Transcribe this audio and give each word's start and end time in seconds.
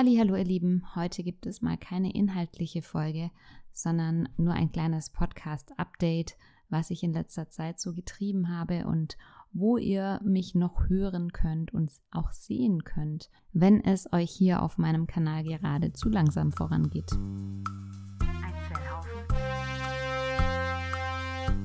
Hallo 0.00 0.34
ihr 0.34 0.44
Lieben, 0.44 0.82
heute 0.94 1.22
gibt 1.22 1.44
es 1.44 1.60
mal 1.60 1.76
keine 1.76 2.14
inhaltliche 2.14 2.80
Folge, 2.80 3.30
sondern 3.70 4.30
nur 4.38 4.54
ein 4.54 4.72
kleines 4.72 5.10
Podcast 5.10 5.78
Update, 5.78 6.38
was 6.70 6.88
ich 6.88 7.02
in 7.02 7.12
letzter 7.12 7.50
Zeit 7.50 7.78
so 7.78 7.92
getrieben 7.92 8.48
habe 8.48 8.86
und 8.86 9.18
wo 9.52 9.76
ihr 9.76 10.18
mich 10.24 10.54
noch 10.54 10.88
hören 10.88 11.32
könnt 11.32 11.74
und 11.74 11.92
auch 12.12 12.32
sehen 12.32 12.82
könnt, 12.82 13.28
wenn 13.52 13.84
es 13.84 14.10
euch 14.10 14.30
hier 14.30 14.62
auf 14.62 14.78
meinem 14.78 15.06
Kanal 15.06 15.44
gerade 15.44 15.92
zu 15.92 16.08
langsam 16.08 16.50
vorangeht. 16.50 17.12
Ein 17.12 18.54
Zellhaufen. 18.72 19.10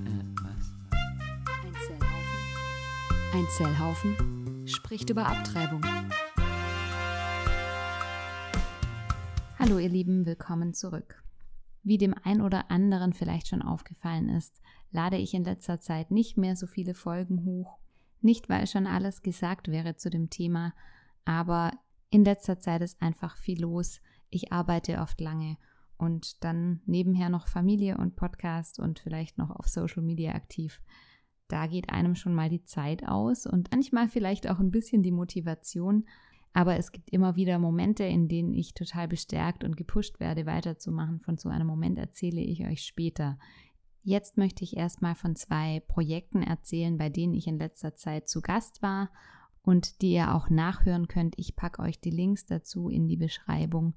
Äh, 0.03 0.25
was? 0.43 0.73
Ein 1.63 1.73
Zellhaufen. 1.87 3.33
Ein 3.33 3.47
Zellhaufen 3.47 4.67
spricht 4.67 5.09
über 5.09 5.25
Abtreibung. 5.25 5.81
Hallo 9.65 9.79
ihr 9.79 9.89
Lieben, 9.89 10.27
willkommen 10.27 10.75
zurück. 10.75 11.23
Wie 11.81 11.97
dem 11.97 12.13
ein 12.21 12.39
oder 12.39 12.69
anderen 12.69 13.13
vielleicht 13.13 13.47
schon 13.47 13.63
aufgefallen 13.63 14.29
ist, 14.29 14.61
lade 14.91 15.17
ich 15.17 15.33
in 15.33 15.43
letzter 15.43 15.79
Zeit 15.79 16.11
nicht 16.11 16.37
mehr 16.37 16.55
so 16.55 16.67
viele 16.67 16.93
Folgen 16.93 17.45
hoch. 17.45 17.79
Nicht, 18.21 18.47
weil 18.47 18.67
schon 18.67 18.85
alles 18.85 19.23
gesagt 19.23 19.69
wäre 19.69 19.95
zu 19.95 20.11
dem 20.11 20.29
Thema, 20.29 20.75
aber 21.25 21.71
in 22.11 22.23
letzter 22.23 22.59
Zeit 22.59 22.83
ist 22.83 23.01
einfach 23.01 23.37
viel 23.37 23.59
los. 23.59 24.01
Ich 24.29 24.53
arbeite 24.53 24.99
oft 24.99 25.19
lange 25.19 25.57
und 25.97 26.43
dann 26.43 26.81
nebenher 26.85 27.29
noch 27.29 27.47
Familie 27.47 27.97
und 27.97 28.15
Podcast 28.15 28.77
und 28.79 28.99
vielleicht 28.99 29.39
noch 29.39 29.49
auf 29.49 29.67
Social 29.67 30.03
Media 30.03 30.35
aktiv. 30.35 30.79
Da 31.47 31.65
geht 31.65 31.89
einem 31.89 32.13
schon 32.13 32.35
mal 32.35 32.49
die 32.49 32.65
Zeit 32.65 33.07
aus 33.07 33.47
und 33.47 33.71
manchmal 33.71 34.09
vielleicht 34.09 34.47
auch 34.47 34.59
ein 34.59 34.69
bisschen 34.69 35.01
die 35.01 35.11
Motivation, 35.11 36.05
aber 36.55 36.77
es 36.77 36.93
gibt 36.93 37.09
immer 37.09 37.35
wieder 37.35 37.59
Momente, 37.59 38.05
in 38.05 38.29
denen 38.29 38.53
ich 38.53 38.73
total 38.73 39.09
bestärkt 39.09 39.65
und 39.65 39.75
gepusht 39.75 40.21
werde, 40.21 40.45
weiterzumachen. 40.45 41.19
Von 41.19 41.37
so 41.37 41.49
einem 41.49 41.67
Moment 41.67 41.99
erzähle 41.99 42.39
ich 42.39 42.65
euch 42.65 42.85
später. 42.85 43.37
Jetzt 44.03 44.37
möchte 44.37 44.63
ich 44.63 44.77
erstmal 44.77 45.15
von 45.15 45.35
zwei 45.35 45.81
Projekten 45.85 46.41
erzählen, 46.41 46.97
bei 46.97 47.09
denen 47.09 47.33
ich 47.33 47.47
in 47.47 47.59
letzter 47.59 47.95
Zeit 47.95 48.29
zu 48.29 48.41
Gast 48.41 48.81
war 48.81 49.11
und 49.63 50.01
die 50.01 50.13
ihr 50.13 50.33
auch 50.33 50.49
nachhören 50.49 51.09
könnt. 51.09 51.37
Ich 51.37 51.57
packe 51.57 51.81
euch 51.81 51.99
die 51.99 52.09
Links 52.09 52.45
dazu 52.45 52.87
in 52.87 53.09
die 53.09 53.17
Beschreibung. 53.17 53.93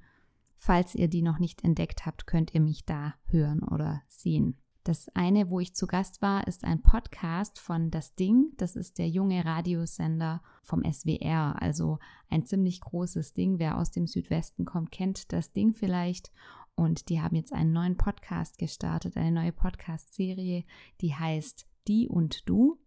Falls 0.57 0.97
ihr 0.97 1.07
die 1.07 1.23
noch 1.23 1.39
nicht 1.39 1.63
entdeckt 1.63 2.07
habt, 2.07 2.27
könnt 2.27 2.53
ihr 2.55 2.61
mich 2.61 2.85
da 2.85 3.15
hören 3.27 3.63
oder 3.63 4.03
sehen. 4.09 4.57
Das 4.89 5.11
eine, 5.11 5.51
wo 5.51 5.61
ich 5.61 5.75
zu 5.75 5.87
Gast 5.87 6.23
war, 6.23 6.47
ist 6.47 6.65
ein 6.65 6.81
Podcast 6.81 7.59
von 7.59 7.91
Das 7.91 8.15
Ding. 8.15 8.55
Das 8.57 8.75
ist 8.75 8.97
der 8.97 9.07
junge 9.07 9.45
Radiosender 9.45 10.41
vom 10.63 10.83
SWR, 10.83 11.61
also 11.61 11.99
ein 12.31 12.47
ziemlich 12.47 12.81
großes 12.81 13.35
Ding. 13.35 13.59
Wer 13.59 13.77
aus 13.77 13.91
dem 13.91 14.07
Südwesten 14.07 14.65
kommt, 14.65 14.91
kennt 14.91 15.31
das 15.35 15.53
Ding 15.53 15.75
vielleicht. 15.75 16.33
Und 16.75 17.11
die 17.11 17.21
haben 17.21 17.37
jetzt 17.37 17.53
einen 17.53 17.75
neuen 17.75 17.99
Podcast 17.99 18.57
gestartet, 18.57 19.19
eine 19.19 19.31
neue 19.31 19.53
Podcast-Serie, 19.53 20.65
die 21.03 21.15
heißt 21.15 21.67
Die 21.87 22.09
und 22.09 22.49
Du. 22.49 22.79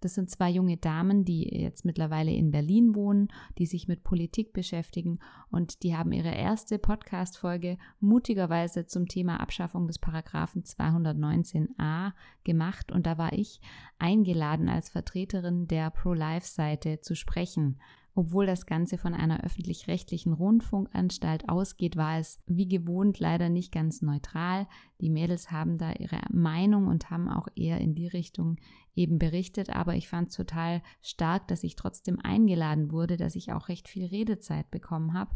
Das 0.00 0.14
sind 0.14 0.30
zwei 0.30 0.50
junge 0.50 0.78
Damen, 0.78 1.24
die 1.24 1.42
jetzt 1.42 1.84
mittlerweile 1.84 2.32
in 2.32 2.50
Berlin 2.50 2.94
wohnen, 2.94 3.28
die 3.58 3.66
sich 3.66 3.86
mit 3.86 4.02
Politik 4.02 4.52
beschäftigen 4.52 5.18
und 5.50 5.82
die 5.82 5.96
haben 5.96 6.12
ihre 6.12 6.34
erste 6.34 6.78
Podcast-Folge 6.78 7.76
mutigerweise 8.00 8.86
zum 8.86 9.08
Thema 9.08 9.40
Abschaffung 9.40 9.86
des 9.86 9.98
Paragraphen 9.98 10.62
219a 10.62 12.12
gemacht 12.44 12.90
und 12.92 13.06
da 13.06 13.18
war 13.18 13.32
ich 13.34 13.60
eingeladen 13.98 14.68
als 14.68 14.88
Vertreterin 14.88 15.68
der 15.68 15.90
Pro-Life-Seite 15.90 17.00
zu 17.00 17.14
sprechen. 17.14 17.78
Obwohl 18.14 18.44
das 18.44 18.66
Ganze 18.66 18.98
von 18.98 19.14
einer 19.14 19.44
öffentlich-rechtlichen 19.44 20.32
Rundfunkanstalt 20.32 21.48
ausgeht, 21.48 21.96
war 21.96 22.18
es 22.18 22.40
wie 22.46 22.66
gewohnt 22.66 23.20
leider 23.20 23.48
nicht 23.48 23.72
ganz 23.72 24.02
neutral. 24.02 24.66
Die 25.00 25.10
Mädels 25.10 25.50
haben 25.50 25.78
da 25.78 25.92
ihre 25.92 26.20
Meinung 26.30 26.88
und 26.88 27.10
haben 27.10 27.28
auch 27.28 27.46
eher 27.54 27.78
in 27.78 27.94
die 27.94 28.08
Richtung 28.08 28.56
eben 28.96 29.18
berichtet, 29.18 29.70
aber 29.70 29.94
ich 29.94 30.08
fand 30.08 30.30
es 30.30 30.36
total 30.36 30.82
stark, 31.02 31.46
dass 31.48 31.62
ich 31.62 31.76
trotzdem 31.76 32.18
eingeladen 32.20 32.90
wurde, 32.90 33.16
dass 33.16 33.36
ich 33.36 33.52
auch 33.52 33.68
recht 33.68 33.88
viel 33.88 34.06
Redezeit 34.06 34.70
bekommen 34.70 35.14
habe. 35.14 35.30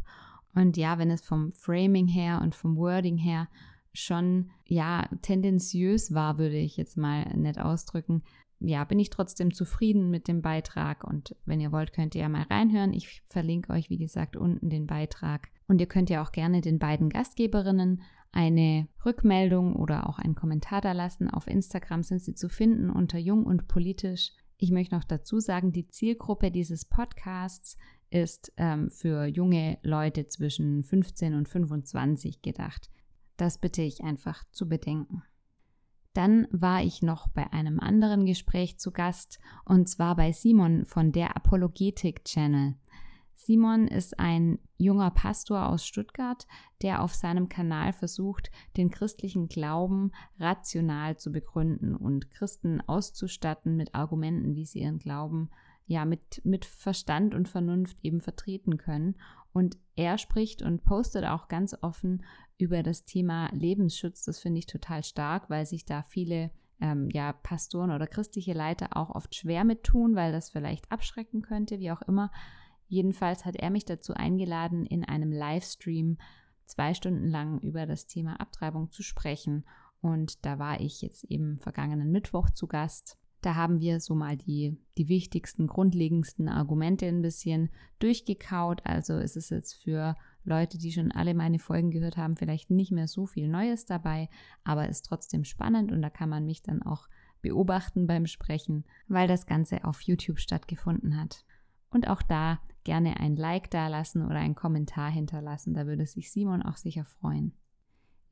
Und 0.55 0.77
ja, 0.77 0.99
wenn 0.99 1.11
es 1.11 1.25
vom 1.25 1.53
Framing 1.53 2.09
her 2.09 2.41
und 2.43 2.55
vom 2.55 2.77
Wording 2.77 3.17
her 3.17 3.49
schon 3.93 4.51
ja 4.67 5.09
tendenziös 5.23 6.13
war, 6.13 6.39
würde 6.39 6.57
ich 6.57 6.77
jetzt 6.77 6.97
mal 6.97 7.25
nett 7.37 7.59
ausdrücken, 7.59 8.23
ja, 8.67 8.85
bin 8.85 8.99
ich 8.99 9.11
trotzdem 9.11 9.53
zufrieden 9.53 10.11
mit 10.11 10.29
dem 10.29 10.43
Beitrag 10.43 11.05
und 11.05 11.37
wenn 11.45 11.61
ihr 11.61 11.73
wollt, 11.73 11.93
könnt 11.93 12.15
ihr 12.15 12.23
ja 12.23 12.29
mal 12.29 12.43
reinhören. 12.43 12.93
Ich 12.93 13.23
verlinke 13.27 13.73
euch, 13.73 13.91
wie 13.91 13.99
gesagt, 13.99 14.37
unten 14.37 14.71
den 14.71 14.87
Beitrag. 14.87 15.49
Und 15.67 15.81
ihr 15.81 15.87
könnt 15.87 16.11
ja 16.11 16.23
auch 16.23 16.33
gerne 16.33 16.61
den 16.61 16.79
beiden 16.79 17.09
Gastgeberinnen 17.09 18.03
eine 18.33 18.89
Rückmeldung 19.05 19.77
oder 19.77 20.09
auch 20.09 20.19
einen 20.19 20.35
Kommentar 20.35 20.81
da 20.81 20.93
lassen. 20.93 21.31
Auf 21.31 21.47
Instagram 21.47 22.03
sind 22.03 22.21
sie 22.21 22.35
zu 22.35 22.49
finden 22.49 22.91
unter 22.91 23.19
Jung 23.19 23.45
und 23.45 23.69
Politisch. 23.69 24.33
Ich 24.59 24.71
möchte 24.71 24.95
noch 24.95 25.05
dazu 25.05 25.41
sagen, 25.41 25.73
die 25.73 25.89
Zielgruppe 25.89 26.51
dieses 26.51 26.85
Podcasts 26.85 27.77
ist 28.11 28.53
ähm, 28.57 28.91
für 28.91 29.27
junge 29.27 29.79
Leute 29.83 30.27
zwischen 30.29 30.85
15 30.85 31.35
und 31.35 31.49
25 31.49 32.43
gedacht. 32.43 32.91
Das 33.37 33.59
bitte 33.59 33.83
ich 33.83 34.03
einfach 34.03 34.45
zu 34.53 34.69
bedenken. 34.69 35.23
Dann 36.15 36.47
war 36.51 36.83
ich 36.83 37.03
noch 37.03 37.29
bei 37.29 37.53
einem 37.53 37.81
anderen 37.81 38.25
Gespräch 38.25 38.79
zu 38.79 38.93
Gast 38.93 39.39
und 39.65 39.89
zwar 39.89 40.17
bei 40.17 40.33
Simon 40.33 40.87
von 40.87 41.13
der 41.13 41.37
Apologetik 41.37 42.25
Channel. 42.25 42.75
Simon 43.35 43.89
ist 43.89 44.19
ein 44.19 44.59
junger 44.79 45.11
Pastor 45.11 45.69
aus 45.69 45.85
Stuttgart, 45.85 46.47
der 46.83 47.03
auf 47.03 47.15
seinem 47.15 47.49
Kanal 47.49 47.93
versucht, 47.93 48.51
den 48.77 48.91
christlichen 48.91 49.49
Glauben 49.49 50.13
rational 50.39 51.19
zu 51.19 51.31
begründen 51.31 51.95
und 51.95 52.31
Christen 52.31 52.81
auszustatten 52.81 53.77
mit 53.77 53.95
Argumenten, 53.95 54.55
wie 54.55 54.65
sie 54.65 54.81
ihren 54.81 54.99
Glauben 54.99 55.51
ja 55.87 56.05
mit, 56.05 56.41
mit 56.45 56.65
Verstand 56.65 57.35
und 57.35 57.49
Vernunft 57.49 57.99
eben 58.03 58.21
vertreten 58.21 58.79
können. 58.79 59.17
Und 59.53 59.77
er 59.95 60.17
spricht 60.17 60.63
und 60.63 60.85
postet 60.85 61.25
auch 61.27 61.49
ganz 61.49 61.77
offen 61.83 62.25
über 62.65 62.83
das 62.83 63.05
Thema 63.05 63.51
Lebensschutz. 63.53 64.25
Das 64.25 64.41
finde 64.41 64.59
ich 64.59 64.67
total 64.67 65.05
stark, 65.05 65.51
weil 65.51 65.67
sich 65.67 65.85
da 65.85 66.03
viele 66.03 66.51
ähm, 66.81 67.11
ja, 67.13 67.33
Pastoren 67.35 67.91
oder 67.91 68.07
christliche 68.07 68.55
Leiter 68.55 68.97
auch 68.97 69.11
oft 69.11 69.35
schwer 69.35 69.65
mit 69.65 69.85
tun, 69.85 70.17
weil 70.17 70.33
das 70.33 70.49
vielleicht 70.49 70.91
abschrecken 70.91 71.43
könnte, 71.43 71.79
wie 71.79 71.91
auch 71.91 72.01
immer. 72.03 72.33
Jedenfalls 72.89 73.45
hat 73.45 73.57
er 73.57 73.69
mich 73.69 73.85
dazu 73.85 74.15
eingeladen, 74.15 74.87
in 74.87 75.05
einem 75.05 75.31
Livestream 75.31 76.17
zwei 76.65 76.95
Stunden 76.95 77.29
lang 77.29 77.61
über 77.61 77.85
das 77.85 78.07
Thema 78.07 78.41
Abtreibung 78.41 78.91
zu 78.91 79.03
sprechen. 79.03 79.65
Und 80.01 80.47
da 80.47 80.59
war 80.59 80.81
ich 80.81 81.03
jetzt 81.03 81.25
eben 81.25 81.59
vergangenen 81.59 82.11
Mittwoch 82.11 82.49
zu 82.51 82.67
Gast. 82.67 83.19
Da 83.43 83.57
haben 83.57 83.79
wir 83.79 84.01
so 84.01 84.15
mal 84.15 84.39
die, 84.39 84.79
die 84.97 85.09
wichtigsten, 85.09 85.67
grundlegendsten 85.67 86.49
Argumente 86.49 87.07
ein 87.07 87.21
bisschen 87.21 87.69
durchgekaut. 87.99 88.81
Also 88.85 89.19
ist 89.19 89.37
es 89.37 89.51
jetzt 89.51 89.75
für 89.75 90.17
Leute, 90.45 90.79
die 90.79 90.93
schon 90.93 91.11
alle 91.11 91.35
meine 91.35 91.59
Folgen 91.59 91.91
gehört 91.91 92.17
haben, 92.17 92.37
vielleicht 92.37 92.71
nicht 92.71 92.93
mehr 92.93 93.09
so 93.09 93.27
viel 93.27 93.49
Neues 93.49 93.87
dabei, 93.87 94.29
aber 94.63 94.89
ist 94.89 95.07
trotzdem 95.07 95.45
spannend 95.45 95.91
und 95.91 96.03
da 96.03 96.11
kann 96.11 96.29
man 96.29 96.47
mich 96.47 96.63
dann 96.63 96.83
auch 96.83 97.09
beobachten 97.43 98.07
beim 98.07 98.27
Sprechen, 98.27 98.85
weil 99.09 99.29
das 99.29 99.47
Ganze 99.47 99.85
auf 99.85 100.01
YouTube 100.01 100.39
stattgefunden 100.39 101.21
hat. 101.21 101.45
Und 101.91 102.09
auch 102.09 102.23
da 102.23 102.59
gerne 102.83 103.21
ein 103.21 103.37
Like 103.37 103.71
dalassen 103.71 104.25
oder 104.25 104.37
einen 104.37 104.55
Kommentar 104.55 105.11
hinterlassen, 105.11 105.75
da 105.75 105.87
würde 105.87 106.07
sich 106.07 106.33
Simon 106.33 106.63
auch 106.63 106.77
sicher 106.77 107.05
freuen. 107.05 107.53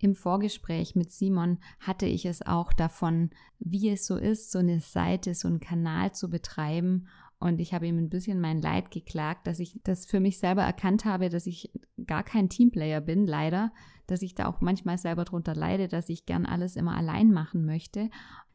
Im 0.03 0.17
Vorgespräch 0.17 0.97
mit 0.97 1.12
Simon 1.12 1.59
hatte 1.78 2.06
ich 2.06 2.27
es 2.27 2.45
auch 2.45 2.72
davon, 2.72 3.31
wie 3.61 3.89
es 3.89 4.05
so 4.05 4.17
ist, 4.17 4.51
so 4.51 4.59
eine 4.59 4.81
Seite, 4.81 5.33
so 5.33 5.47
einen 5.47 5.61
Kanal 5.61 6.12
zu 6.12 6.28
betreiben. 6.28 7.06
Und 7.42 7.60
ich 7.60 7.75
habe 7.75 7.88
ihm 7.88 7.98
ein 7.98 8.08
bisschen 8.08 8.41
mein 8.41 8.62
Leid 8.62 8.92
geklagt, 8.92 9.48
dass 9.48 9.58
ich 9.58 9.80
das 9.82 10.06
für 10.06 10.20
mich 10.20 10.38
selber 10.38 10.62
erkannt 10.62 11.04
habe, 11.04 11.28
dass 11.28 11.48
ich 11.48 11.72
gar 12.06 12.22
kein 12.22 12.48
Teamplayer 12.48 13.00
bin, 13.00 13.27
leider, 13.27 13.72
dass 14.06 14.22
ich 14.22 14.36
da 14.36 14.47
auch 14.47 14.60
manchmal 14.60 14.97
selber 14.97 15.24
drunter 15.24 15.56
leide, 15.56 15.89
dass 15.89 16.09
ich 16.09 16.24
gern 16.24 16.47
alles 16.47 16.77
immer 16.77 16.97
allein 16.97 17.33
machen 17.33 17.66
möchte, 17.66 18.10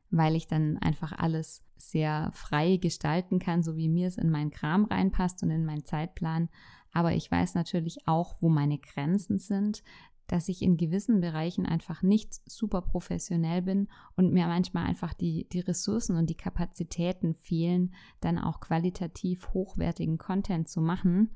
weil 0.10 0.38
ich 0.38 0.48
dann 0.48 0.78
einfach 0.78 1.12
alles 1.12 1.66
sehr 1.76 2.32
frei 2.34 2.78
gestalten 2.78 3.40
kann, 3.40 3.62
so 3.62 3.76
wie 3.76 3.90
mir 3.90 4.08
es 4.08 4.18
in 4.18 4.30
meinen 4.30 4.52
Kram 4.52 4.86
reinpasst 4.86 5.44
und 5.44 5.50
in 5.50 5.66
meinen 5.66 5.84
Zeitplan. 5.84 6.48
Aber 6.94 7.12
ich 7.12 7.30
weiß 7.30 7.56
natürlich 7.56 8.08
auch, 8.08 8.38
wo 8.40 8.48
meine 8.48 8.80
Grenzen 8.80 9.38
sind, 9.38 9.84
dass 10.28 10.50
ich 10.50 10.62
in 10.62 10.78
gewissen 10.78 11.22
Bereichen 11.22 11.66
einfach 11.66 12.04
nicht 12.04 12.34
super 12.46 12.82
professionell 12.82 13.62
bin 13.62 13.88
und 14.16 14.34
mir 14.34 14.48
manchmal 14.48 14.86
einfach 14.86 15.14
die, 15.14 15.48
die 15.50 15.62
Ressourcen 15.62 16.18
und 16.18 16.30
die 16.30 16.36
Kapazitäten 16.36 17.34
fehlen, 17.34 17.94
dann 18.20 18.38
auch 18.38 18.60
qualitativ 18.60 19.50
hochwertigen 19.54 20.18
Content 20.18 20.68
zu 20.68 20.82
machen. 20.82 21.32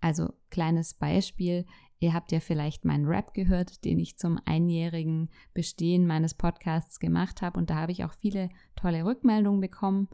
Also 0.00 0.32
kleines 0.50 0.94
Beispiel, 0.94 1.66
ihr 1.98 2.14
habt 2.14 2.30
ja 2.30 2.40
vielleicht 2.40 2.84
meinen 2.84 3.06
Rap 3.06 3.34
gehört, 3.34 3.84
den 3.84 3.98
ich 3.98 4.18
zum 4.18 4.38
einjährigen 4.44 5.30
Bestehen 5.52 6.06
meines 6.06 6.34
Podcasts 6.34 7.00
gemacht 7.00 7.42
habe 7.42 7.58
und 7.58 7.70
da 7.70 7.76
habe 7.76 7.92
ich 7.92 8.04
auch 8.04 8.12
viele 8.12 8.50
tolle 8.76 9.04
Rückmeldungen 9.04 9.60
bekommen 9.60 10.08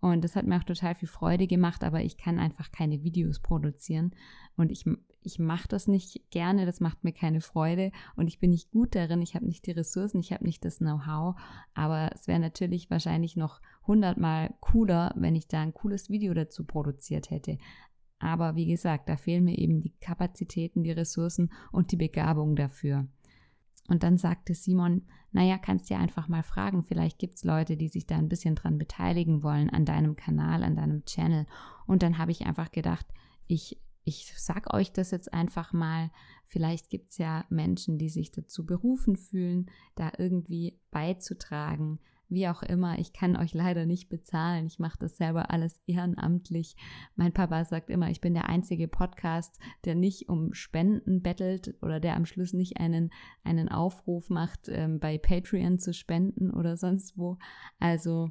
und 0.00 0.22
das 0.22 0.36
hat 0.36 0.46
mir 0.46 0.56
auch 0.56 0.64
total 0.64 0.94
viel 0.94 1.08
Freude 1.08 1.46
gemacht, 1.46 1.82
aber 1.82 2.02
ich 2.02 2.16
kann 2.16 2.38
einfach 2.38 2.70
keine 2.70 3.02
Videos 3.02 3.40
produzieren 3.40 4.12
und 4.56 4.70
ich 4.70 4.84
ich 5.22 5.38
mache 5.38 5.68
das 5.68 5.88
nicht 5.88 6.30
gerne, 6.30 6.66
das 6.66 6.80
macht 6.80 7.04
mir 7.04 7.12
keine 7.12 7.40
Freude 7.40 7.92
und 8.16 8.28
ich 8.28 8.38
bin 8.38 8.50
nicht 8.50 8.70
gut 8.70 8.94
darin, 8.94 9.22
ich 9.22 9.34
habe 9.34 9.46
nicht 9.46 9.66
die 9.66 9.72
Ressourcen, 9.72 10.20
ich 10.20 10.32
habe 10.32 10.44
nicht 10.44 10.64
das 10.64 10.78
Know-how, 10.78 11.36
aber 11.74 12.10
es 12.14 12.26
wäre 12.26 12.40
natürlich 12.40 12.90
wahrscheinlich 12.90 13.36
noch 13.36 13.60
hundertmal 13.86 14.54
cooler, 14.60 15.12
wenn 15.16 15.34
ich 15.34 15.48
da 15.48 15.60
ein 15.60 15.74
cooles 15.74 16.08
Video 16.08 16.34
dazu 16.34 16.64
produziert 16.64 17.30
hätte. 17.30 17.58
Aber 18.20 18.56
wie 18.56 18.66
gesagt, 18.66 19.08
da 19.08 19.16
fehlen 19.16 19.44
mir 19.44 19.58
eben 19.58 19.80
die 19.80 19.94
Kapazitäten, 20.00 20.82
die 20.82 20.90
Ressourcen 20.90 21.52
und 21.70 21.92
die 21.92 21.96
Begabung 21.96 22.56
dafür. 22.56 23.06
Und 23.88 24.02
dann 24.02 24.18
sagte 24.18 24.54
Simon, 24.54 25.02
naja, 25.32 25.58
kannst 25.58 25.90
ja 25.90 25.98
einfach 25.98 26.28
mal 26.28 26.42
fragen, 26.42 26.82
vielleicht 26.82 27.18
gibt 27.18 27.36
es 27.36 27.44
Leute, 27.44 27.76
die 27.76 27.88
sich 27.88 28.06
da 28.06 28.16
ein 28.16 28.28
bisschen 28.28 28.54
dran 28.54 28.78
beteiligen 28.78 29.42
wollen, 29.42 29.70
an 29.70 29.84
deinem 29.84 30.16
Kanal, 30.16 30.62
an 30.62 30.76
deinem 30.76 31.04
Channel. 31.04 31.46
Und 31.86 32.02
dann 32.02 32.18
habe 32.18 32.30
ich 32.30 32.46
einfach 32.46 32.70
gedacht, 32.70 33.06
ich, 33.46 33.80
ich 34.08 34.32
sag 34.36 34.72
euch 34.72 34.90
das 34.90 35.10
jetzt 35.10 35.34
einfach 35.34 35.74
mal, 35.74 36.10
vielleicht 36.46 36.88
gibt 36.88 37.10
es 37.10 37.18
ja 37.18 37.44
Menschen, 37.50 37.98
die 37.98 38.08
sich 38.08 38.32
dazu 38.32 38.64
berufen 38.64 39.16
fühlen, 39.16 39.70
da 39.96 40.10
irgendwie 40.16 40.80
beizutragen, 40.90 42.00
wie 42.30 42.48
auch 42.48 42.62
immer, 42.62 42.98
ich 42.98 43.12
kann 43.12 43.36
euch 43.36 43.54
leider 43.54 43.86
nicht 43.86 44.10
bezahlen. 44.10 44.66
Ich 44.66 44.78
mache 44.78 44.98
das 44.98 45.16
selber 45.16 45.50
alles 45.50 45.80
ehrenamtlich. 45.86 46.76
Mein 47.16 47.32
Papa 47.32 47.64
sagt 47.64 47.88
immer, 47.88 48.10
ich 48.10 48.20
bin 48.20 48.34
der 48.34 48.50
einzige 48.50 48.86
Podcast, 48.86 49.58
der 49.86 49.94
nicht 49.94 50.28
um 50.28 50.52
Spenden 50.52 51.22
bettelt 51.22 51.74
oder 51.80 52.00
der 52.00 52.16
am 52.16 52.26
Schluss 52.26 52.52
nicht 52.52 52.78
einen, 52.78 53.10
einen 53.44 53.70
Aufruf 53.70 54.28
macht, 54.28 54.68
ähm, 54.68 55.00
bei 55.00 55.16
Patreon 55.16 55.78
zu 55.78 55.94
spenden 55.94 56.50
oder 56.50 56.76
sonst 56.76 57.16
wo. 57.16 57.38
Also 57.78 58.30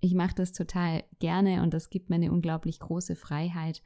ich 0.00 0.14
mache 0.14 0.34
das 0.34 0.52
total 0.52 1.04
gerne 1.20 1.62
und 1.62 1.74
das 1.74 1.90
gibt 1.90 2.10
mir 2.10 2.16
eine 2.16 2.32
unglaublich 2.32 2.80
große 2.80 3.14
Freiheit 3.14 3.82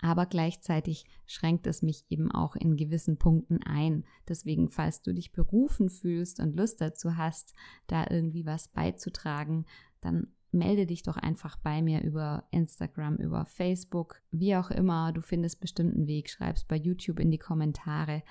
aber 0.00 0.26
gleichzeitig 0.26 1.06
schränkt 1.24 1.66
es 1.66 1.82
mich 1.82 2.04
eben 2.10 2.30
auch 2.30 2.54
in 2.54 2.76
gewissen 2.76 3.18
Punkten 3.18 3.62
ein. 3.62 4.04
Deswegen, 4.28 4.68
falls 4.68 5.02
du 5.02 5.14
dich 5.14 5.32
berufen 5.32 5.88
fühlst 5.88 6.38
und 6.40 6.54
Lust 6.54 6.80
dazu 6.80 7.16
hast, 7.16 7.54
da 7.86 8.06
irgendwie 8.10 8.44
was 8.44 8.68
beizutragen, 8.68 9.64
dann 10.00 10.28
melde 10.52 10.86
dich 10.86 11.02
doch 11.02 11.16
einfach 11.16 11.56
bei 11.56 11.82
mir 11.82 12.02
über 12.02 12.44
Instagram, 12.50 13.16
über 13.16 13.46
Facebook, 13.46 14.22
wie 14.30 14.56
auch 14.56 14.70
immer. 14.70 15.12
Du 15.12 15.22
findest 15.22 15.60
bestimmt 15.60 15.94
einen 15.94 16.06
Weg, 16.06 16.30
schreibst 16.30 16.68
bei 16.68 16.76
YouTube 16.76 17.18
in 17.18 17.30
die 17.30 17.38
Kommentare, 17.38 18.22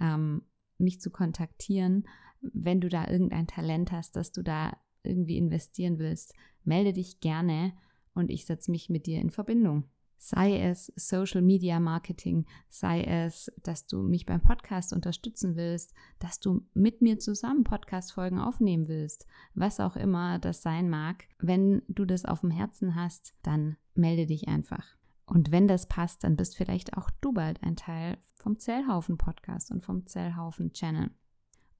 ähm, 0.00 0.42
mich 0.78 1.00
zu 1.00 1.10
kontaktieren. 1.10 2.06
Wenn 2.40 2.80
du 2.80 2.88
da 2.88 3.08
irgendein 3.08 3.48
Talent 3.48 3.90
hast, 3.90 4.14
dass 4.14 4.32
du 4.32 4.42
da 4.42 4.76
irgendwie 5.02 5.36
investieren 5.36 5.98
willst, 5.98 6.34
melde 6.64 6.92
dich 6.92 7.20
gerne 7.20 7.72
und 8.14 8.30
ich 8.30 8.46
setze 8.46 8.70
mich 8.70 8.88
mit 8.88 9.06
dir 9.06 9.20
in 9.20 9.30
Verbindung 9.30 9.84
sei 10.18 10.60
es 10.60 10.92
Social 10.96 11.42
Media 11.42 11.80
Marketing, 11.80 12.44
sei 12.68 13.02
es, 13.02 13.50
dass 13.62 13.86
du 13.86 14.02
mich 14.02 14.26
beim 14.26 14.42
Podcast 14.42 14.92
unterstützen 14.92 15.56
willst, 15.56 15.94
dass 16.18 16.40
du 16.40 16.66
mit 16.74 17.00
mir 17.00 17.18
zusammen 17.18 17.64
Podcast-Folgen 17.64 18.38
aufnehmen 18.38 18.88
willst, 18.88 19.26
was 19.54 19.80
auch 19.80 19.96
immer 19.96 20.38
das 20.38 20.62
sein 20.62 20.90
mag. 20.90 21.24
Wenn 21.38 21.82
du 21.88 22.04
das 22.04 22.24
auf 22.24 22.40
dem 22.40 22.50
Herzen 22.50 22.94
hast, 22.94 23.34
dann 23.42 23.76
melde 23.94 24.26
dich 24.26 24.48
einfach. 24.48 24.84
Und 25.24 25.52
wenn 25.52 25.68
das 25.68 25.86
passt, 25.86 26.24
dann 26.24 26.36
bist 26.36 26.56
vielleicht 26.56 26.96
auch 26.96 27.10
du 27.20 27.32
bald 27.32 27.62
ein 27.62 27.76
Teil 27.76 28.18
vom 28.36 28.58
Zellhaufen 28.58 29.18
Podcast 29.18 29.70
und 29.70 29.84
vom 29.84 30.06
Zellhaufen 30.06 30.72
Channel. 30.72 31.10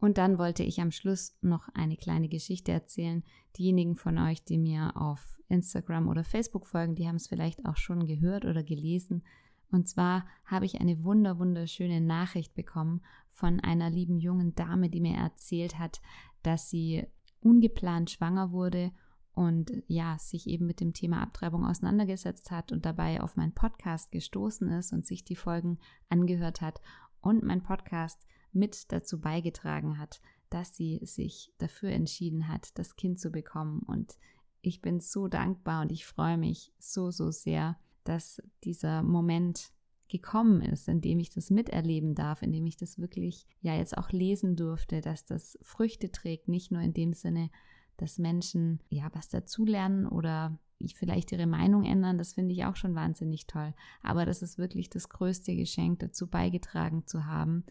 Und 0.00 0.18
dann 0.18 0.38
wollte 0.38 0.62
ich 0.62 0.80
am 0.80 0.90
Schluss 0.90 1.36
noch 1.42 1.68
eine 1.74 1.96
kleine 1.96 2.28
Geschichte 2.28 2.70
erzählen. 2.70 3.24
Diejenigen 3.56 3.96
von 3.96 4.18
euch, 4.18 4.44
die 4.44 4.58
mir 4.58 4.96
auf 4.96 5.40
Instagram 5.48 6.08
oder 6.08 6.24
Facebook 6.24 6.66
folgen, 6.66 6.94
die 6.94 7.08
haben 7.08 7.16
es 7.16 7.26
vielleicht 7.26 7.66
auch 7.66 7.76
schon 7.76 8.06
gehört 8.06 8.44
oder 8.44 8.62
gelesen. 8.62 9.24
Und 9.70 9.88
zwar 9.88 10.24
habe 10.44 10.66
ich 10.66 10.80
eine 10.80 11.02
wunder 11.04 11.38
wunderschöne 11.38 12.00
Nachricht 12.00 12.54
bekommen 12.54 13.02
von 13.32 13.60
einer 13.60 13.90
lieben 13.90 14.18
jungen 14.18 14.54
Dame, 14.54 14.88
die 14.88 15.00
mir 15.00 15.16
erzählt 15.16 15.78
hat, 15.78 16.00
dass 16.42 16.70
sie 16.70 17.06
ungeplant 17.40 18.10
schwanger 18.10 18.52
wurde 18.52 18.92
und 19.34 19.70
ja, 19.86 20.18
sich 20.18 20.48
eben 20.48 20.66
mit 20.66 20.80
dem 20.80 20.94
Thema 20.94 21.22
Abtreibung 21.22 21.64
auseinandergesetzt 21.64 22.50
hat 22.50 22.72
und 22.72 22.84
dabei 22.84 23.20
auf 23.20 23.36
meinen 23.36 23.52
Podcast 23.52 24.10
gestoßen 24.10 24.68
ist 24.70 24.92
und 24.92 25.06
sich 25.06 25.24
die 25.24 25.36
Folgen 25.36 25.78
angehört 26.08 26.60
hat 26.60 26.80
und 27.20 27.44
mein 27.44 27.62
Podcast 27.62 28.26
mit 28.52 28.90
dazu 28.92 29.20
beigetragen 29.20 29.98
hat, 29.98 30.20
dass 30.50 30.74
sie 30.76 31.00
sich 31.02 31.52
dafür 31.58 31.90
entschieden 31.90 32.48
hat, 32.48 32.78
das 32.78 32.96
Kind 32.96 33.20
zu 33.20 33.30
bekommen. 33.30 33.80
Und 33.80 34.18
ich 34.62 34.80
bin 34.80 35.00
so 35.00 35.28
dankbar 35.28 35.82
und 35.82 35.92
ich 35.92 36.06
freue 36.06 36.38
mich 36.38 36.72
so, 36.78 37.10
so 37.10 37.30
sehr, 37.30 37.78
dass 38.04 38.42
dieser 38.64 39.02
Moment 39.02 39.72
gekommen 40.08 40.62
ist, 40.62 40.88
in 40.88 41.00
dem 41.00 41.20
ich 41.20 41.30
das 41.30 41.50
miterleben 41.50 42.14
darf, 42.14 42.42
in 42.42 42.50
dem 42.50 42.66
ich 42.66 42.76
das 42.76 42.98
wirklich 42.98 43.46
ja 43.60 43.76
jetzt 43.76 43.96
auch 43.96 44.10
lesen 44.10 44.56
durfte, 44.56 45.02
dass 45.02 45.26
das 45.26 45.58
Früchte 45.60 46.10
trägt, 46.10 46.48
nicht 46.48 46.70
nur 46.70 46.80
in 46.80 46.94
dem 46.94 47.12
Sinne, 47.12 47.50
dass 47.98 48.18
Menschen 48.18 48.80
ja 48.88 49.10
was 49.12 49.28
dazulernen 49.28 50.06
oder 50.06 50.58
vielleicht 50.94 51.32
ihre 51.32 51.46
Meinung 51.46 51.84
ändern, 51.84 52.16
das 52.18 52.34
finde 52.34 52.54
ich 52.54 52.64
auch 52.64 52.76
schon 52.76 52.94
wahnsinnig 52.94 53.46
toll. 53.46 53.74
Aber 54.02 54.24
das 54.24 54.42
ist 54.42 54.58
wirklich 54.58 54.88
das 54.88 55.08
größte 55.08 55.54
Geschenk, 55.56 55.98
dazu 55.98 56.28
beigetragen 56.28 57.06
zu 57.06 57.26
haben, 57.26 57.64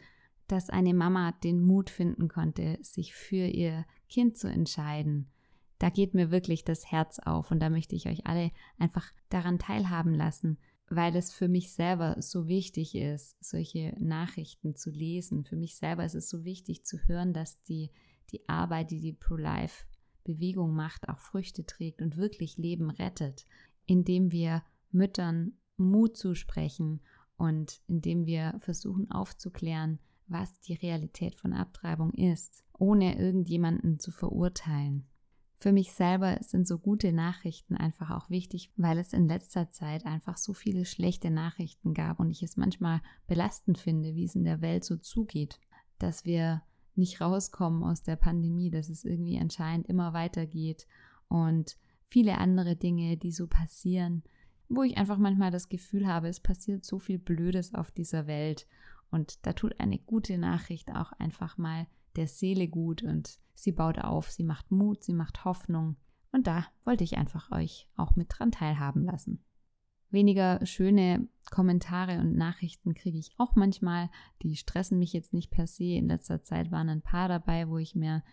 dass 0.48 0.70
eine 0.70 0.94
Mama 0.94 1.34
den 1.44 1.62
Mut 1.62 1.90
finden 1.90 2.28
konnte, 2.28 2.78
sich 2.82 3.14
für 3.14 3.46
ihr 3.48 3.86
Kind 4.10 4.38
zu 4.38 4.50
entscheiden. 4.50 5.30
Da 5.80 5.90
geht 5.90 6.14
mir 6.14 6.32
wirklich 6.32 6.64
das 6.64 6.90
Herz 6.92 7.20
auf 7.20 7.52
und 7.52 7.60
da 7.60 7.70
möchte 7.70 7.96
ich 7.96 8.08
euch 8.08 8.26
alle 8.26 8.52
einfach 8.80 9.12
daran 9.30 9.60
teilhaben 9.60 10.14
lassen, 10.14 10.58
weil 10.90 11.16
es 11.16 11.34
für 11.34 11.48
mich 11.48 11.72
selber 11.72 12.16
so 12.22 12.48
wichtig 12.48 12.96
ist, 12.96 13.36
solche 13.44 13.96
Nachrichten 14.00 14.76
zu 14.76 14.90
lesen. 14.90 15.44
Für 15.44 15.58
mich 15.58 15.76
selber 15.76 16.06
ist 16.06 16.16
es 16.16 16.30
so 16.30 16.46
wichtig 16.46 16.86
zu 16.86 16.98
hören, 17.08 17.34
dass 17.34 17.62
die, 17.64 17.92
die 18.32 18.48
Arbeit, 18.48 18.92
die 18.92 19.02
die 19.02 19.14
Pro-Life-Bewegung 19.14 20.74
macht, 20.74 21.10
auch 21.10 21.20
Früchte 21.20 21.66
trägt 21.66 22.02
und 22.02 22.18
wirklich 22.18 22.58
Leben 22.58 22.90
rettet, 22.90 23.46
indem 23.86 24.32
wir 24.32 24.64
Müttern 24.92 25.54
Mut 25.76 26.18
zusprechen 26.18 27.02
und 27.36 27.82
indem 27.88 28.26
wir 28.26 28.56
versuchen 28.60 29.12
aufzuklären, 29.12 30.00
was 30.28 30.60
die 30.62 30.74
Realität 30.74 31.36
von 31.36 31.54
Abtreibung 31.54 32.14
ist, 32.14 32.64
ohne 32.74 33.18
irgendjemanden 33.18 34.00
zu 34.00 34.12
verurteilen. 34.12 35.08
Für 35.60 35.72
mich 35.72 35.92
selber 35.94 36.38
sind 36.42 36.68
so 36.68 36.78
gute 36.78 37.12
Nachrichten 37.12 37.76
einfach 37.76 38.12
auch 38.12 38.30
wichtig, 38.30 38.72
weil 38.76 39.00
es 39.00 39.12
in 39.12 39.28
letzter 39.28 39.70
Zeit 39.70 40.06
einfach 40.06 40.38
so 40.38 40.54
viele 40.54 40.86
schlechte 40.86 41.32
Nachrichten 41.32 41.96
gab 41.96 42.20
und 42.20 42.30
ich 42.30 42.44
es 42.44 42.58
manchmal 42.58 43.02
belastend 43.26 43.80
finde, 43.80 44.14
wie 44.14 44.26
es 44.26 44.36
in 44.36 44.44
der 44.44 44.62
Welt 44.62 44.84
so 44.84 44.98
zugeht, 44.98 45.60
dass 45.98 46.26
wir 46.26 46.62
nicht 46.96 47.22
rauskommen 47.22 47.84
aus 47.84 48.04
der 48.04 48.18
Pandemie, 48.18 48.70
dass 48.70 48.90
es 48.90 49.04
irgendwie 49.04 49.40
anscheinend 49.40 49.88
immer 49.88 50.14
weitergeht 50.14 50.86
und 51.28 51.78
viele 52.08 52.38
andere 52.38 52.76
Dinge, 52.76 53.18
die 53.18 53.32
so 53.32 53.48
passieren, 53.48 54.24
wo 54.70 54.84
ich 54.84 54.98
einfach 54.98 55.18
manchmal 55.18 55.52
das 55.52 55.70
Gefühl 55.70 56.08
habe, 56.08 56.28
es 56.28 56.40
passiert 56.40 56.86
so 56.86 57.00
viel 57.00 57.18
Blödes 57.18 57.74
auf 57.74 57.90
dieser 57.92 58.28
Welt 58.28 58.68
und 59.12 59.46
da 59.46 59.54
tut 59.54 59.80
eine 59.80 60.00
gute 60.00 60.38
Nachricht 60.38 60.92
auch 60.92 61.12
einfach 61.14 61.58
mal 61.58 61.88
der 62.16 62.28
Seele 62.28 62.68
gut 62.68 63.04
und 63.04 63.40
sie 63.54 63.72
baut 63.72 64.00
auf, 64.00 64.32
sie 64.32 64.44
macht 64.44 64.72
Mut, 64.72 65.04
sie 65.04 65.14
macht 65.14 65.46
Hoffnung. 65.46 65.96
Und 66.32 66.48
da 66.48 66.66
wollte 66.84 67.04
ich 67.04 67.18
einfach 67.18 67.52
euch 67.52 67.88
auch 67.96 68.16
mit 68.16 68.28
dran 68.30 68.52
teilhaben 68.52 69.04
lassen. 69.06 69.44
Weniger 70.10 70.66
schöne 70.66 71.28
Kommentare 71.52 72.20
und 72.20 72.36
Nachrichten 72.36 72.94
kriege 72.94 73.18
ich 73.18 73.32
auch 73.38 73.56
manchmal. 73.56 74.10
Die 74.42 74.56
stressen 74.56 75.00
mich 75.00 75.14
jetzt 75.14 75.34
nicht 75.34 75.52
per 75.52 75.68
se. 75.68 75.84
In 75.84 76.08
letzter 76.08 76.44
Zeit 76.44 76.72
waren 76.72 76.90
ein 76.90 77.02
paar 77.02 77.28
dabei, 77.28 77.68
wo 77.68 77.78
ich 77.78 77.94
mir 77.94 78.24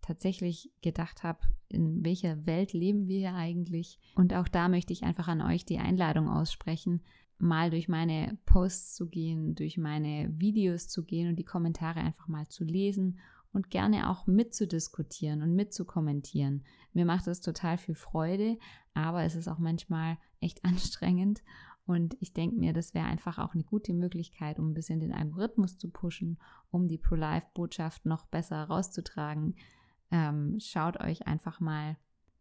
tatsächlich 0.00 0.72
gedacht 0.82 1.22
habe, 1.22 1.40
in 1.68 2.04
welcher 2.04 2.46
Welt 2.46 2.72
leben 2.72 3.06
wir 3.06 3.18
hier 3.18 3.34
eigentlich? 3.34 4.00
Und 4.16 4.34
auch 4.34 4.48
da 4.48 4.68
möchte 4.68 4.92
ich 4.92 5.04
einfach 5.04 5.28
an 5.28 5.40
euch 5.40 5.64
die 5.64 5.78
Einladung 5.78 6.28
aussprechen, 6.28 7.02
mal 7.40 7.70
durch 7.70 7.88
meine 7.88 8.38
Posts 8.46 8.94
zu 8.94 9.08
gehen, 9.08 9.54
durch 9.54 9.78
meine 9.78 10.30
Videos 10.38 10.88
zu 10.88 11.04
gehen 11.04 11.28
und 11.28 11.36
die 11.36 11.44
Kommentare 11.44 12.00
einfach 12.00 12.28
mal 12.28 12.46
zu 12.48 12.64
lesen 12.64 13.18
und 13.52 13.70
gerne 13.70 14.10
auch 14.10 14.26
mitzudiskutieren 14.26 15.42
und 15.42 15.54
mitzukommentieren. 15.54 16.64
Mir 16.92 17.04
macht 17.04 17.26
das 17.26 17.40
total 17.40 17.78
viel 17.78 17.94
Freude, 17.94 18.58
aber 18.94 19.24
es 19.24 19.34
ist 19.34 19.48
auch 19.48 19.58
manchmal 19.58 20.18
echt 20.40 20.64
anstrengend 20.64 21.42
und 21.90 22.16
ich 22.20 22.32
denke 22.32 22.56
mir, 22.56 22.72
das 22.72 22.94
wäre 22.94 23.06
einfach 23.06 23.38
auch 23.38 23.54
eine 23.54 23.64
gute 23.64 23.92
Möglichkeit, 23.92 24.60
um 24.60 24.70
ein 24.70 24.74
bisschen 24.74 25.00
den 25.00 25.12
Algorithmus 25.12 25.76
zu 25.76 25.90
pushen, 25.90 26.38
um 26.70 26.86
die 26.86 26.98
Pro-Life-Botschaft 26.98 28.06
noch 28.06 28.26
besser 28.26 28.62
rauszutragen. 28.62 29.56
Ähm, 30.12 30.58
schaut 30.60 31.00
euch 31.00 31.26
einfach 31.26 31.58
mal 31.58 31.96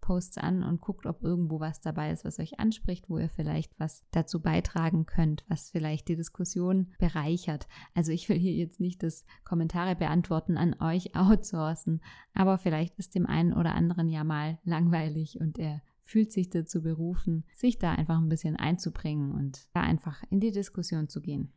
Posts 0.09 0.39
an 0.39 0.63
und 0.63 0.81
guckt, 0.81 1.05
ob 1.05 1.21
irgendwo 1.21 1.59
was 1.59 1.81
dabei 1.81 2.09
ist, 2.09 2.25
was 2.25 2.39
euch 2.39 2.59
anspricht, 2.59 3.11
wo 3.11 3.19
ihr 3.19 3.29
vielleicht 3.29 3.79
was 3.79 4.03
dazu 4.09 4.41
beitragen 4.41 5.05
könnt, 5.05 5.45
was 5.47 5.69
vielleicht 5.69 6.07
die 6.07 6.15
Diskussion 6.15 6.87
bereichert. 6.97 7.67
Also 7.93 8.11
ich 8.11 8.27
will 8.27 8.39
hier 8.39 8.53
jetzt 8.53 8.79
nicht 8.79 9.03
das 9.03 9.23
Kommentare 9.43 9.95
beantworten 9.95 10.57
an 10.57 10.75
euch 10.81 11.15
outsourcen, 11.15 12.01
aber 12.33 12.57
vielleicht 12.57 12.97
ist 12.97 13.13
dem 13.13 13.27
einen 13.27 13.53
oder 13.53 13.75
anderen 13.75 14.09
ja 14.09 14.23
mal 14.23 14.57
langweilig 14.63 15.39
und 15.39 15.59
er 15.59 15.83
fühlt 16.01 16.31
sich 16.31 16.49
dazu 16.49 16.81
berufen, 16.81 17.45
sich 17.53 17.77
da 17.77 17.91
einfach 17.91 18.17
ein 18.17 18.29
bisschen 18.29 18.55
einzubringen 18.55 19.31
und 19.31 19.67
da 19.75 19.81
einfach 19.81 20.23
in 20.31 20.39
die 20.39 20.51
Diskussion 20.51 21.07
zu 21.07 21.21
gehen. 21.21 21.53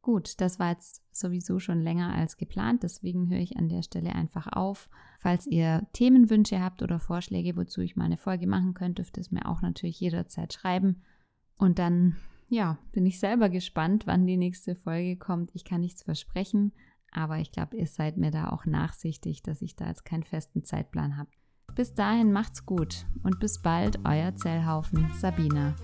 Gut, 0.00 0.40
das 0.40 0.58
war 0.58 0.70
jetzt 0.70 1.02
sowieso 1.12 1.58
schon 1.58 1.82
länger 1.82 2.14
als 2.14 2.36
geplant, 2.36 2.82
deswegen 2.82 3.28
höre 3.28 3.40
ich 3.40 3.56
an 3.56 3.68
der 3.68 3.82
Stelle 3.82 4.14
einfach 4.14 4.46
auf. 4.52 4.88
Falls 5.18 5.46
ihr 5.46 5.86
Themenwünsche 5.92 6.62
habt 6.62 6.82
oder 6.82 7.00
Vorschläge, 7.00 7.56
wozu 7.56 7.80
ich 7.80 7.96
mal 7.96 8.04
eine 8.04 8.16
Folge 8.16 8.46
machen 8.46 8.74
könnte, 8.74 9.02
dürft 9.02 9.16
ihr 9.16 9.22
es 9.22 9.32
mir 9.32 9.46
auch 9.46 9.60
natürlich 9.60 10.00
jederzeit 10.00 10.52
schreiben. 10.52 11.02
Und 11.58 11.78
dann, 11.80 12.16
ja, 12.48 12.78
bin 12.92 13.04
ich 13.04 13.18
selber 13.18 13.48
gespannt, 13.48 14.06
wann 14.06 14.26
die 14.26 14.36
nächste 14.36 14.76
Folge 14.76 15.16
kommt. 15.16 15.50
Ich 15.54 15.64
kann 15.64 15.80
nichts 15.80 16.04
versprechen, 16.04 16.72
aber 17.10 17.38
ich 17.38 17.50
glaube, 17.50 17.76
ihr 17.76 17.86
seid 17.86 18.16
mir 18.16 18.30
da 18.30 18.50
auch 18.50 18.64
nachsichtig, 18.64 19.42
dass 19.42 19.60
ich 19.60 19.74
da 19.74 19.88
jetzt 19.88 20.04
keinen 20.04 20.22
festen 20.22 20.64
Zeitplan 20.64 21.16
habe. 21.16 21.30
Bis 21.74 21.94
dahin 21.94 22.32
macht's 22.32 22.64
gut 22.64 23.04
und 23.24 23.40
bis 23.40 23.60
bald, 23.60 23.98
euer 24.04 24.34
Zellhaufen 24.36 25.10
Sabina. 25.14 25.74